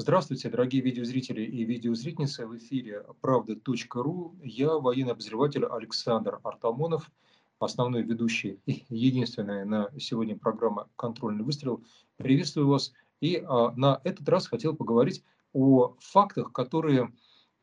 [0.00, 2.46] Здравствуйте, дорогие видеозрители и видеозрительницы.
[2.46, 4.36] В эфире правда.ру.
[4.44, 7.10] Я военный обозреватель Александр Артамонов,
[7.58, 11.82] основной ведущий и единственная на сегодня программа «Контрольный выстрел».
[12.16, 12.92] Приветствую вас.
[13.20, 17.12] И а, на этот раз хотел поговорить о фактах, которые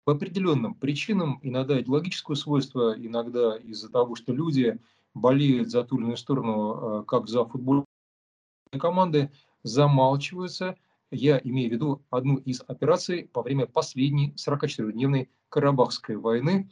[0.04, 4.78] по определенным причинам, иногда идеологическое свойство, иногда из-за того, что люди
[5.14, 7.86] болеют за ту или иную сторону, а, как за футбольные
[8.78, 9.32] команды,
[9.66, 10.76] замалчиваются–
[11.12, 16.70] я имею в виду одну из операций во время последней 44-дневной Карабахской войны,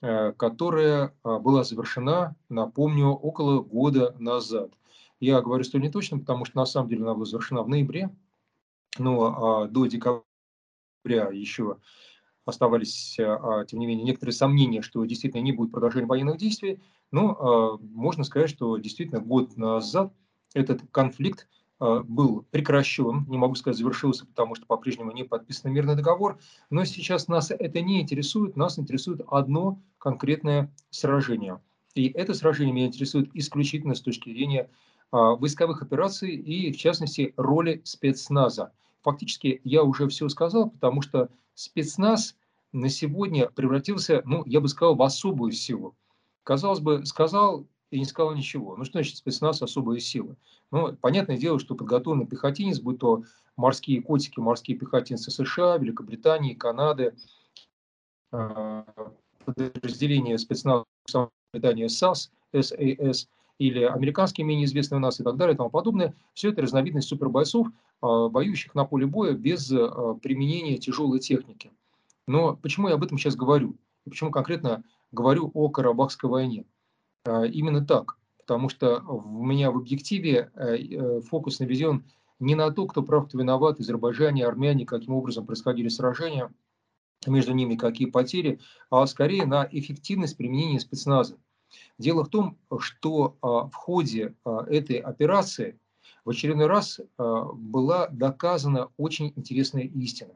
[0.00, 4.72] э, которая а, была завершена, напомню, около года назад.
[5.20, 8.10] Я говорю столь неточно, потому что на самом деле она была завершена в ноябре,
[8.98, 10.24] но а, до декабря
[11.04, 11.76] еще
[12.44, 16.80] оставались, а, тем не менее, некоторые сомнения, что действительно не будет продолжения военных действий,
[17.10, 20.12] но можно сказать, что действительно год назад
[20.52, 21.46] этот конфликт
[22.04, 26.38] был прекращен, не могу сказать завершился, потому что по-прежнему не подписан мирный договор,
[26.70, 31.60] но сейчас нас это не интересует, нас интересует одно конкретное сражение.
[31.94, 34.68] И это сражение меня интересует исключительно с точки зрения
[35.10, 38.72] а, войсковых операций и, в частности, роли спецназа.
[39.02, 42.36] Фактически я уже все сказал, потому что спецназ
[42.72, 45.94] на сегодня превратился, ну, я бы сказал, в особую силу.
[46.42, 48.76] Казалось бы, сказал и не сказал ничего.
[48.76, 50.36] Ну что значит спецназ особые силы?
[50.72, 53.22] Ну, понятное дело, что подготовленный пехотинец, будь то
[53.56, 57.14] морские котики, морские пехотинцы США, Великобритании, Канады,
[58.32, 58.84] а,
[59.44, 60.84] подразделения спецназа
[61.52, 63.28] Британии САС, САС,
[63.58, 67.06] или американские, менее известные у нас и так далее и тому подобное, все это разновидность
[67.06, 67.68] супербойцов,
[68.00, 71.70] а, воюющих на поле боя без а, применения тяжелой техники.
[72.26, 73.76] Но почему я об этом сейчас говорю?
[74.04, 76.64] Почему конкретно говорю о Карабахской войне?
[77.26, 82.04] А, именно так, потому что у меня в объективе э, э, фокус наведен
[82.38, 86.52] не на то, кто прав, кто виноват, азербайджане, армяне, каким образом происходили сражения,
[87.26, 91.38] между ними какие потери, а скорее на эффективность применения спецназа.
[91.98, 95.78] Дело в том, что а, в ходе а, этой операции
[96.26, 100.32] в очередной раз была доказана очень интересная истина.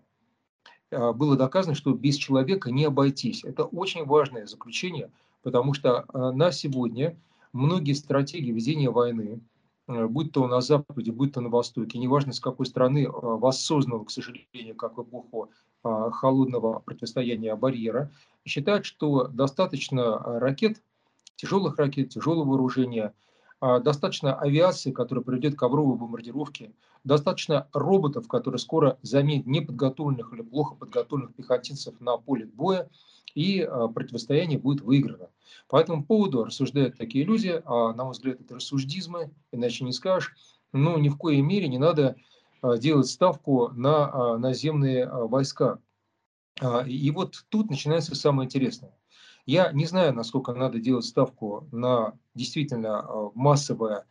[0.91, 3.43] Было доказано, что без человека не обойтись.
[3.45, 5.11] Это очень важное заключение–
[5.49, 7.17] потому что э, на сегодня
[7.55, 9.41] многие стратегии ведения войны,
[9.87, 14.05] э, будь то на Западе, будь то на Востоке, неважно с какой страны, э, воссознанного,
[14.05, 15.49] к сожалению, как эпоху
[15.83, 18.11] холодного противостояния барьера,
[18.45, 20.83] считают, что достаточно ракет,
[21.37, 23.15] тяжелых ракет, тяжелого вооружения,
[23.61, 26.73] достаточно авиации, которая приведет к ковровой бомбардировке,
[27.05, 32.91] достаточно роботов, которые скоро заменят неподготовленных или плохо подготовленных пехотинцев на поле боя,
[33.39, 35.29] и а, противостояние будет выиграно.
[35.69, 40.35] По этому поводу рассуждают такие люди, а на мой взгляд это рассуждизмы, иначе не скажешь,
[40.73, 42.17] но ни в коей мере не надо
[42.63, 45.79] а, делать ставку на а, наземные войска.
[46.89, 48.93] И вот тут начинается самое интересное.
[49.47, 54.07] Я не знаю, насколько надо делать ставку на действительно массовое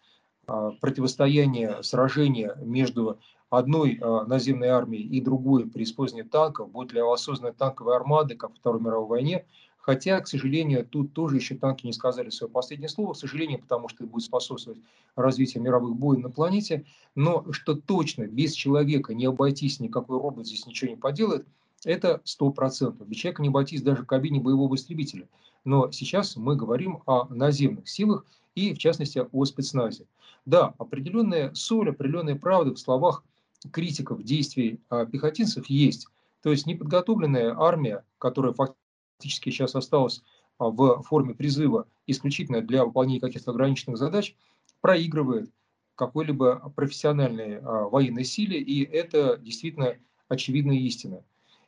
[0.46, 7.54] противостояние, сражение между одной э, наземной армии и другой при использовании танков, будет ли осознанной
[7.54, 9.46] танковой армады, как в Второй мировой войне,
[9.88, 13.88] Хотя, к сожалению, тут тоже еще танки не сказали свое последнее слово, к сожалению, потому
[13.88, 14.82] что это будет способствовать
[15.16, 16.84] развитию мировых боев на планете.
[17.16, 21.48] Но что точно без человека не обойтись, никакой робот здесь ничего не поделает,
[21.86, 23.06] это 100%.
[23.06, 25.30] Без человека не обойтись даже в кабине боевого истребителя.
[25.64, 28.26] Но сейчас мы говорим о наземных силах
[28.56, 30.06] и, в частности, о спецназе.
[30.46, 33.24] Да, определенная соль, определенная правда в словах
[33.72, 36.08] критиков действий а, пехотинцев есть.
[36.42, 40.22] То есть неподготовленная армия, которая фактически сейчас осталась
[40.58, 44.36] а, в форме призыва исключительно для выполнения каких-то ограниченных задач,
[44.82, 45.52] проигрывает
[45.96, 49.96] какой-либо профессиональной а, военной силе, и это действительно
[50.30, 51.24] очевидная истина.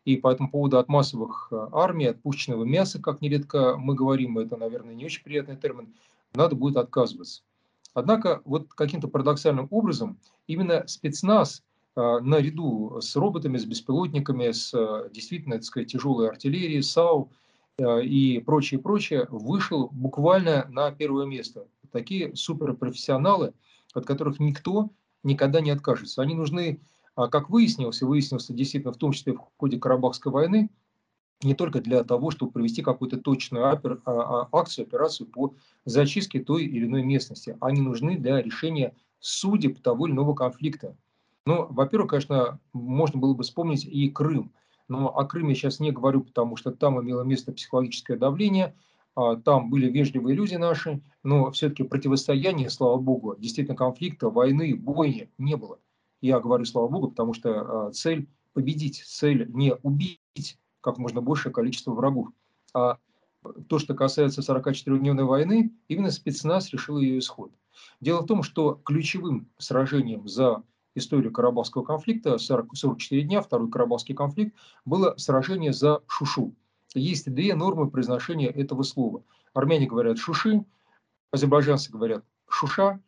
[0.06, 4.56] И по этому поводу от массовых армий, от пушечного мяса, как нередко мы говорим, это,
[4.56, 5.94] наверное, не очень приятный термин,
[6.34, 7.44] надо будет отказываться.
[7.94, 11.64] Однако вот каким-то парадоксальным образом именно спецназ
[11.96, 17.32] наряду с роботами, с беспилотниками, с а, действительно, так сказать, тяжелой артиллерией, САУ
[17.82, 21.68] а, и прочее, прочее, вышел буквально на первое место.
[21.92, 23.54] Такие суперпрофессионалы,
[23.94, 24.92] от которых никто
[25.24, 26.22] никогда не откажется.
[26.22, 26.80] Они нужны,
[27.16, 30.70] как выяснилось, и выяснилось действительно в том числе в ходе Карабахской войны,
[31.42, 37.04] не только для того, чтобы провести какую-то точную акцию, операцию по зачистке той или иной
[37.04, 37.58] местности.
[37.62, 40.96] Они нужны для решения судеб того или иного конфликта.
[41.46, 44.52] Ну, во-первых, конечно, можно было бы вспомнить и Крым.
[44.88, 48.76] Но о Крыме сейчас не говорю, потому что там имело место психологическое давление,
[49.16, 55.30] а, там были вежливые люди наши, но все-таки противостояния, слава богу, действительно конфликта, войны, бойни
[55.38, 55.80] не было.
[56.22, 61.92] Я говорю, слава богу, потому что цель победить, цель не убить как можно большее количество
[61.92, 62.30] врагов.
[62.74, 62.98] А
[63.68, 67.52] то, что касается 44-дневной войны, именно спецназ решил ее исход.
[68.02, 70.64] Дело в том, что ключевым сражением за
[71.00, 74.56] историю Карабахского конфликта, 40, 44 дня, второй Карабахский конфликт,
[74.86, 76.54] было сражение за Шушу.
[76.96, 79.24] Есть две нормы произношения этого слова.
[79.54, 80.64] Армяне говорят «шуши»,
[81.32, 83.00] азербайджанцы говорят «шуша».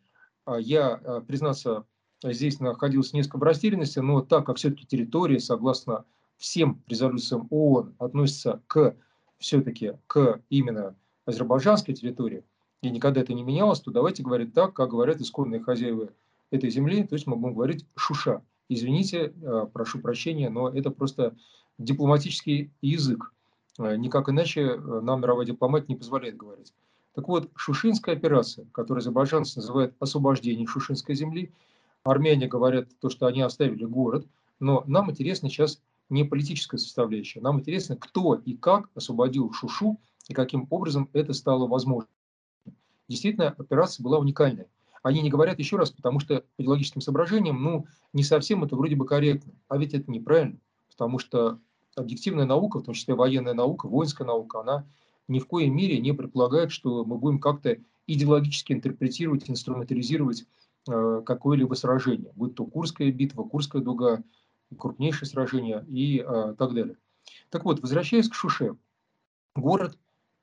[0.44, 1.84] А я, а, признаться,
[2.22, 6.04] здесь находился несколько в растерянности, но так как все-таки территория, согласно
[6.36, 8.96] всем резолюциям ООН, относится к
[9.38, 10.96] все-таки к именно
[11.26, 12.44] азербайджанской территории,
[12.82, 16.10] и никогда это не менялось, то давайте говорить так, как говорят исконные хозяева
[16.52, 18.42] этой земли, то есть мы будем говорить «шуша».
[18.68, 21.34] Извините, а, прошу прощения, но это просто
[21.78, 23.32] дипломатический язык.
[23.78, 26.72] А, никак иначе а, нам мировая дипломатия не позволяет говорить.
[27.14, 31.52] Так вот, Шушинская операция, которую азербайджанцы называют освобождением Шушинской земли,
[32.04, 34.26] армяне говорят то, что они оставили город,
[34.60, 40.34] но нам интересно сейчас не политическая составляющая, нам интересно, кто и как освободил Шушу и
[40.34, 42.10] каким образом это стало возможным.
[43.08, 44.68] Действительно, операция была уникальная.
[45.02, 48.96] Они не говорят еще раз, потому что по идеологическим соображениям, ну, не совсем это вроде
[48.96, 49.52] бы корректно.
[49.68, 50.58] А ведь это неправильно,
[50.90, 51.58] потому что
[51.96, 54.86] объективная наука, в том числе военная наука, воинская наука, она
[55.28, 60.44] ни в коей мере не предполагает, что мы будем как-то идеологически интерпретировать, инструментализировать
[60.88, 64.22] э, какое-либо сражение, будь то Курская битва, Курская дуга,
[64.76, 66.96] крупнейшее сражение и э, так далее.
[67.50, 68.76] Так вот, возвращаясь к Шуше,
[69.54, 69.98] город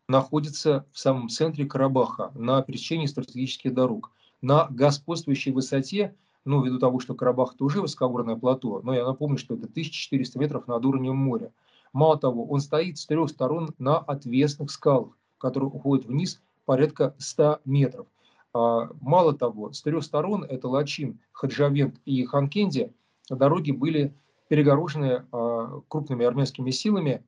[0.07, 4.11] находится в самом центре Карабаха, на пересечении стратегических дорог
[4.41, 6.15] на господствующей высоте,
[6.45, 10.67] ну, ввиду того, что Карабах тоже высокогорное плато, но я напомню, что это 1400 метров
[10.67, 11.51] над уровнем моря.
[11.93, 17.61] Мало того, он стоит с трех сторон на отвесных скалах, которые уходят вниз порядка 100
[17.65, 18.07] метров.
[18.53, 22.93] А, мало того, с трех сторон, это Лачин, Хаджавент и Ханкенди,
[23.29, 24.13] дороги были
[24.47, 27.23] перегорожены а, крупными армянскими силами,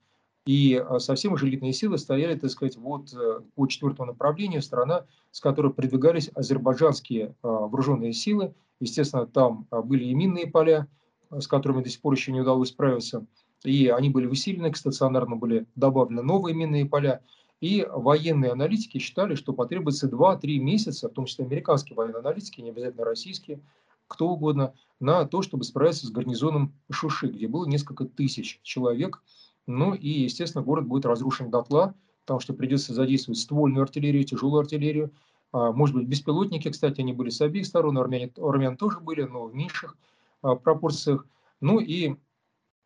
[0.45, 5.05] и а, совсем уже элитные силы стояли, так сказать, вот э, по четвертому направлению, страна,
[5.29, 8.55] с которой продвигались азербайджанские а, вооруженные силы.
[8.79, 10.87] Естественно, там а, были и минные поля,
[11.29, 13.25] с которыми до сих пор еще не удалось справиться.
[13.63, 17.21] И они были усилены, к стационарно были добавлены новые минные поля.
[17.59, 22.71] И военные аналитики считали, что потребуется 2-3 месяца, в том числе американские военные аналитики, не
[22.71, 23.61] обязательно российские,
[24.07, 29.21] кто угодно, на то, чтобы справиться с гарнизоном Шуши, где было несколько тысяч человек,
[29.67, 35.11] ну и, естественно, город будет разрушен дотла, потому что придется задействовать ствольную артиллерию, тяжелую артиллерию.
[35.51, 39.45] А, может быть, беспилотники, кстати, они были с обеих сторон, армяне, армян тоже были, но
[39.45, 39.97] в меньших
[40.41, 41.25] а, пропорциях.
[41.59, 42.15] Ну и,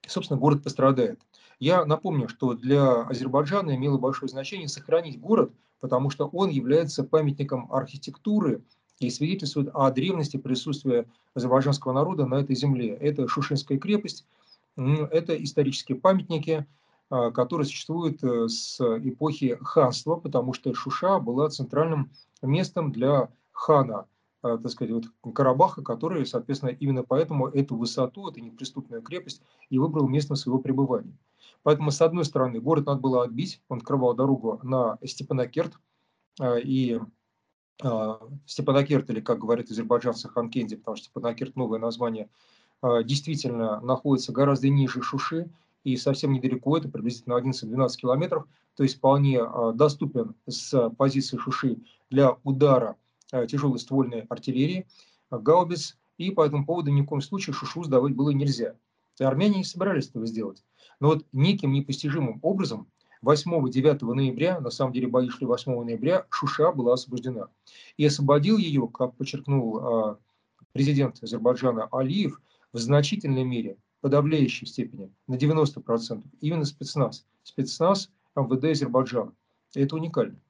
[0.07, 1.19] собственно, город пострадает.
[1.59, 7.71] Я напомню, что для Азербайджана имело большое значение сохранить город, потому что он является памятником
[7.71, 8.61] архитектуры
[8.99, 12.89] и свидетельствует о древности присутствия азербайджанского народа на этой земле.
[12.95, 14.25] Это Шушинская крепость,
[14.77, 16.65] это исторические памятники,
[17.09, 22.11] а, которые существуют э, с эпохи ханства, потому что Шуша была центральным
[22.41, 24.07] местом для хана,
[24.41, 29.77] а, так сказать, вот Карабаха, который, соответственно, именно поэтому эту высоту, эту неприступную крепость и
[29.77, 31.17] выбрал местом своего пребывания.
[31.63, 35.73] Поэтому, с одной стороны, город надо было отбить, он открывал дорогу на Степанакерт,
[36.39, 36.99] а, и
[38.45, 42.29] Степанакерт, или, как говорят азербайджанцы, Ханкенди, потому что Степанакерт– новое название–
[42.83, 45.49] действительно находится гораздо ниже Шуши
[45.85, 48.45] и совсем недалеко, это приблизительно 11-12 километров,
[48.75, 51.77] то есть вполне а, доступен с позиции Шуши
[52.09, 52.97] для удара
[53.31, 54.87] а, тяжелой ствольной артиллерии,
[55.31, 58.75] гаубиц, и по этому поводу ни в коем случае Шушу сдавать было нельзя.
[59.19, 60.63] И армяне не собирались этого сделать.
[60.99, 62.87] Но вот неким непостижимым образом
[63.23, 67.47] 8-9 ноября, на самом деле бои шли 8 ноября, Шуша была освобождена.
[67.97, 70.17] И освободил ее, как подчеркнул
[70.71, 72.41] президент Азербайджана Алиев,
[72.75, 77.25] в значительной мере, подавляющей степени, на 90%, именно спецназ.
[77.43, 79.31] Спецназ МВД Азербайджана.
[79.73, 80.41] Это уникально.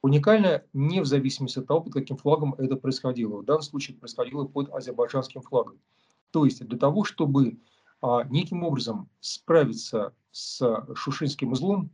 [0.00, 3.38] Уникально не в зависимости от того, под каким флагом это происходило.
[3.38, 5.80] В данном случае происходило под азербайджанским флагом.
[6.30, 7.58] То есть для того, чтобы
[8.00, 11.90] а, неким образом справиться с шушинским узлом,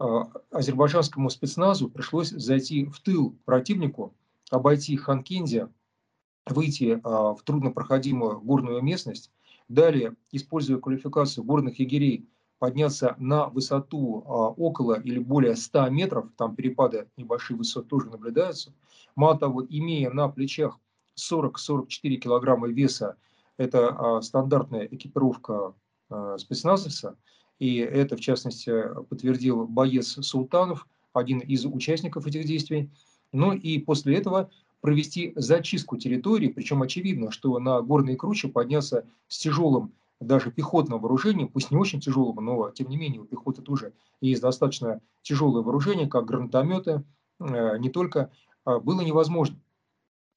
[0.00, 4.16] а, азербайджанскому спецназу пришлось зайти в тыл противнику,
[4.50, 5.68] обойти Ханкенди,
[6.46, 9.30] выйти а, в труднопроходимую горную местность,
[9.68, 16.54] далее, используя квалификацию горных егерей, подняться на высоту а, около или более 100 метров, там
[16.54, 18.72] перепады небольшие высоты тоже наблюдаются.
[19.16, 20.78] Мало того, имея на плечах
[21.18, 21.86] 40-44
[22.16, 23.16] килограмма веса,
[23.56, 25.74] это а, стандартная экипировка
[26.36, 27.16] спецназовца,
[27.58, 28.70] и это, в частности,
[29.08, 32.90] подтвердил боец Султанов, один из участников этих действий.
[33.32, 34.50] Ну и после этого
[34.84, 41.48] провести зачистку территории, причем очевидно, что на горные кручи подняться с тяжелым даже пехотным вооружением,
[41.48, 46.06] пусть не очень тяжелым, но тем не менее у пехоты тоже есть достаточно тяжелое вооружение,
[46.06, 47.02] как гранатометы,
[47.40, 48.30] э, не только,
[48.66, 49.58] а, было невозможно.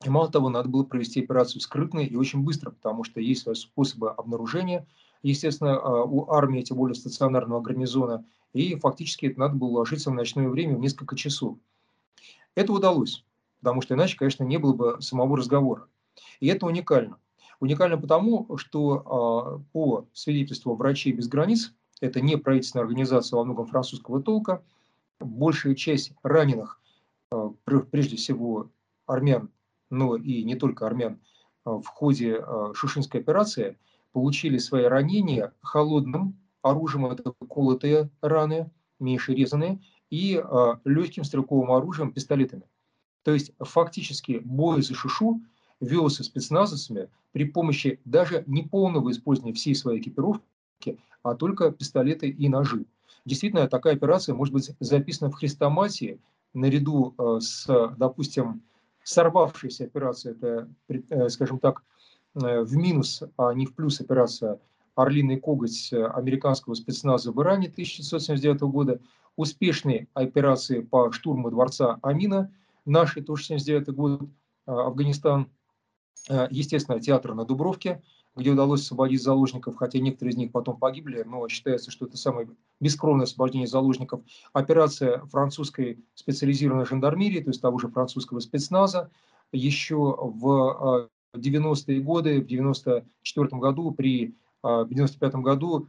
[0.05, 4.11] И мало того, надо было провести операцию скрытно и очень быстро, потому что есть способы
[4.11, 4.87] обнаружения,
[5.23, 8.23] естественно, а, у армии, тем более стационарного гарнизона,
[8.53, 11.57] и фактически это надо было ложиться в ночное время в несколько часов.
[12.55, 13.25] Это удалось,
[13.59, 15.87] потому что иначе, конечно, не было бы самого разговора.
[16.39, 17.17] И это уникально.
[17.59, 23.65] Уникально потому, что а, по свидетельству «Врачей без границ», это не правительственная организация во многом
[23.65, 24.63] французского толка,
[25.19, 26.79] большая часть раненых,
[27.31, 28.69] а, прежде всего
[29.07, 29.49] армян,
[29.89, 31.19] но и не только армян,
[31.65, 33.77] а, в ходе Шушинской операции
[34.11, 40.41] получили свои ранения холодным оружием, это колотые раны, меньше резанные, и
[40.85, 42.63] легким стрелковым оружием, пистолетами.
[43.27, 45.41] То есть фактически бой за Шушу
[45.81, 52.47] велся спецназовцами при помощи даже не полного использования всей своей экипировки, а только пистолеты и
[52.47, 52.85] ножи.
[53.25, 56.21] Действительно, такая операция может быть записана в хрестоматии
[56.53, 57.67] наряду э, с,
[57.97, 58.61] допустим,
[59.03, 61.83] сорвавшейся операцией, это, э, скажем так,
[62.35, 64.57] э, в минус, а не в плюс операция
[64.95, 69.01] «Орлиный коготь» американского спецназа в Иране 1979 года,
[69.35, 72.49] успешной операции по штурму дворца Амина,
[72.89, 74.29] нашей 1979 год,
[74.65, 75.49] Афганистан,
[76.29, 78.01] Э, естественно, театр на Дубровке,
[78.35, 82.49] где удалось освободить заложников, хотя некоторые из них потом погибли, но считается, что это самое
[82.79, 84.21] бескровное освобождение заложников.
[84.53, 89.09] Операция французской специализированной жандармерии, то есть того же французского спецназа,
[89.51, 95.87] еще в 90-е э, годы, в 94 году, при, э, в 95 году,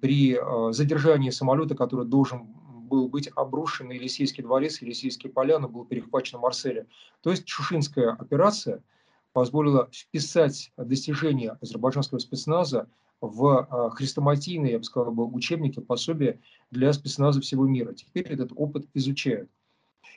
[0.00, 0.38] при
[0.72, 2.46] задержании самолета, который должен
[2.84, 6.86] был быть обрушен Елисейский дворец, Елисейские поляны, был перехвачен Марселе.
[7.22, 8.82] То есть Шушинская операция–
[9.34, 12.88] позволило вписать достижения азербайджанского спецназа
[13.20, 17.92] в а, хрестоматийные, я бы сказал, учебники, пособия для спецназа всего мира.
[17.92, 19.50] Теперь этот опыт изучают.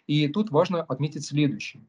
[0.06, 1.84] И тут важно отметить следующее.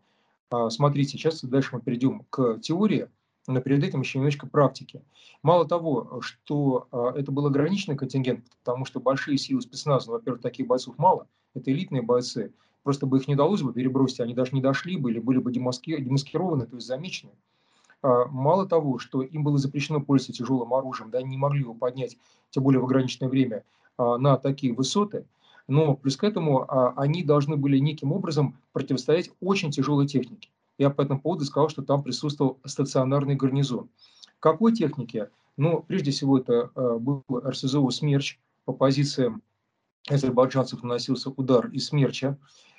[0.50, 3.10] А, смотрите, сейчас дальше мы перейдем к теории,
[3.48, 5.02] но перед этим еще немножко практики.
[5.42, 10.66] Мало того, что а, это был ограниченный контингент, потому что большие силы спецназа, во-первых, таких
[10.66, 12.52] бойцов мало, это элитные бойцы,
[12.82, 15.50] просто бы их не удалось бы перебросить, они даже не дошли бы или были бы
[15.50, 17.32] демаскированы, то есть замечены.
[18.02, 21.74] А, мало того, что им было запрещено пользоваться тяжелым оружием, да, они не могли его
[21.74, 22.18] поднять,
[22.50, 23.64] тем более в ограниченное время,
[23.96, 25.24] а, на такие высоты,
[25.66, 26.66] но плюс к этому
[26.98, 30.48] они должны были неким образом противостоять очень тяжелой технике.
[30.78, 33.90] Я по этому поводу сказал, что там присутствовал стационарный гарнизон.
[34.40, 35.28] Какой техники?
[35.56, 38.38] Ну, прежде всего, это был РСЗО «Смерч».
[38.64, 39.42] По позициям
[40.08, 42.38] азербайджанцев наносился удар из «Смерча».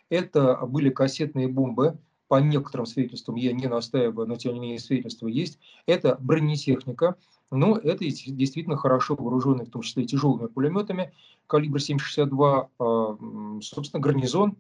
[0.10, 5.28] Это были кассетные бомбы, по некоторым свидетельствам, я не настаиваю, но тем не менее свидетельства
[5.28, 5.60] есть.
[5.88, 7.16] Это бронетехника,
[7.50, 11.12] но это действительно хорошо вооруженные, в том числе тяжелыми пулеметами
[11.48, 14.58] калибра 7,62, а, собственно, гарнизон,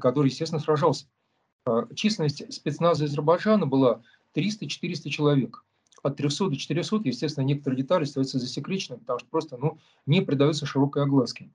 [0.00, 1.06] который, естественно, сражался.
[1.66, 4.02] А, численность спецназа Азербайджана была
[4.34, 5.64] 300-400 человек.
[6.02, 10.66] От 300 до 400, естественно, некоторые детали остаются засекреченными, потому что просто ну, не придаются
[10.66, 11.48] широкой огласке.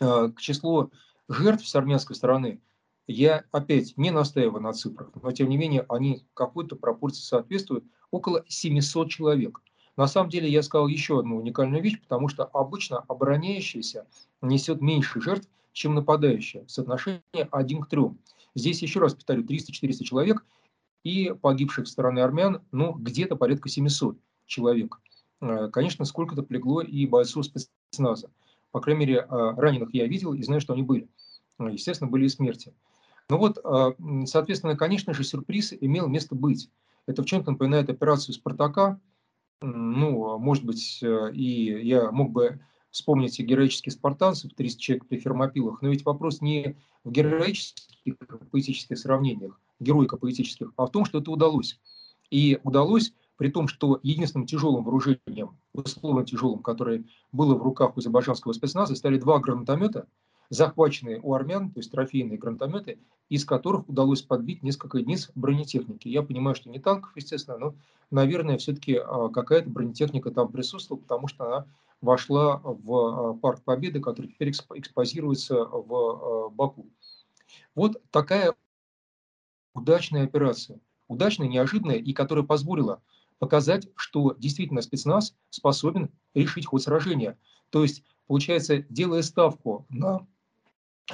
[0.00, 0.90] А, к числу
[1.28, 2.60] жертв с армянской стороны
[3.06, 8.44] я опять не настаиваю на цифрах, но тем не менее они какой-то пропорции соответствуют, около
[8.48, 9.60] 700 человек.
[9.98, 14.06] На самом деле я сказал еще одну уникальную вещь, потому что обычно обороняющийся
[14.40, 16.64] несет меньше жертв, чем нападающий.
[16.66, 17.20] Соотношение
[17.50, 18.02] 1 к 3.
[18.54, 20.44] Здесь еще раз повторю, 300-400 человек
[21.02, 25.00] и погибших стороны армян, ну, где-то порядка 700 человек.
[25.40, 28.30] Э, конечно, сколько-то полегло и бойцов спецназа.
[28.70, 31.08] По крайней мере, а, раненых я видел и знаю, что они были.
[31.58, 32.74] Ну, естественно, были и смерти.
[33.30, 33.58] Ну вот,
[34.28, 36.68] соответственно, конечно же, сюрприз имел место быть.
[37.06, 39.00] Это в чем-то напоминает операцию «Спартака».
[39.60, 42.60] Ну, может быть, э, и я мог бы
[42.94, 48.14] вспомнить и героических спартанцев, 30 человек при фермопилах, но ведь вопрос не в героических
[48.52, 51.80] поэтических сравнениях, героико-поэтических, а в том, что это удалось.
[52.30, 57.98] И удалось при том, что единственным тяжелым вооружением, условно тяжелым, которое было в руках у
[57.98, 60.06] азербайджанского спецназа, стали два гранатомета,
[60.50, 66.06] захваченные у армян, то есть трофейные гранатометы, из которых удалось подбить несколько единиц бронетехники.
[66.06, 67.74] Я понимаю, что не танков, естественно, но,
[68.12, 71.66] наверное, все-таки а, какая-то бронетехника там присутствовала, потому что она
[72.04, 76.88] вошла в а, парк Победы, который теперь экспозируется в а, Баку.
[77.74, 78.54] Вот такая
[79.74, 80.80] удачная операция.
[81.08, 83.02] Удачная, неожиданная, и которая позволила
[83.38, 87.38] показать, что действительно спецназ способен решить ход сражения.
[87.70, 90.26] То есть, получается, делая ставку на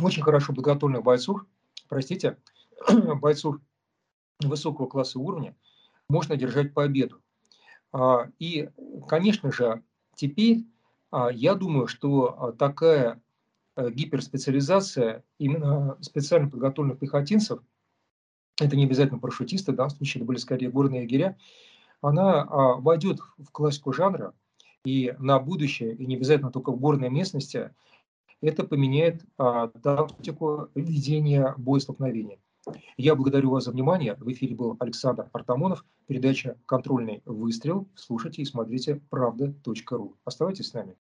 [0.01, 1.45] очень хорошо подготовленных бойцов,
[1.89, 2.37] простите,
[3.21, 3.57] бойцов
[4.41, 5.57] высокого класса уровня
[6.09, 7.21] можно держать победу.
[7.93, 8.69] А, и,
[9.09, 9.83] конечно же,
[10.15, 10.67] теперь
[11.33, 13.21] я думаю, что такая
[13.77, 17.61] э, гиперспециализация именно специально подготовленных пехотинцев,
[18.61, 21.37] это не обязательно парашютисты, в данном случае это были скорее горные егеря,
[22.03, 24.35] она войдет в классику жанра,
[24.85, 27.75] и на будущее, и не обязательно только в горной местности,
[28.41, 32.39] это поменяет а, тактику ведения боестолкновения.
[32.97, 34.17] Я благодарю вас за внимание.
[34.17, 37.89] В эфире был Александр Артамонов, передача «Контрольный выстрел».
[37.95, 40.17] Слушайте и смотрите правда.ру.
[40.25, 40.97] Оставайтесь с нами.